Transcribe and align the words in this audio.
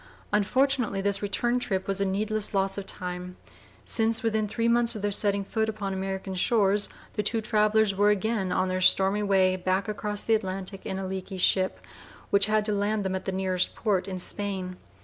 Unfortunately 0.33 0.99
this 0.99 1.21
return 1.21 1.59
trip 1.59 1.85
was 1.87 2.01
a 2.01 2.05
needless 2.05 2.55
loss 2.55 2.75
of 2.75 2.87
time, 2.87 3.37
since 3.85 4.23
within 4.23 4.47
three 4.47 4.67
months 4.67 4.95
of 4.95 5.03
their 5.03 5.11
setting 5.11 5.43
foot 5.45 5.69
upon 5.69 5.93
American 5.93 6.33
shores 6.33 6.89
the 7.13 7.21
two 7.21 7.39
travellers 7.39 7.93
were 7.93 8.09
again 8.09 8.51
on 8.51 8.67
their 8.67 8.81
stormy 8.81 9.21
way 9.21 9.55
back 9.55 9.87
across 9.87 10.25
the 10.25 10.33
Atlantic 10.33 10.87
in 10.87 10.97
a 10.97 11.05
leaky 11.05 11.37
ship, 11.37 11.79
which 12.31 12.47
had 12.47 12.65
to 12.65 12.73
land 12.73 13.05
them 13.05 13.13
at 13.13 13.25
the 13.25 13.31
nearest 13.31 13.75
port 13.75 14.07
in 14.07 14.17
Spain. 14.17 14.75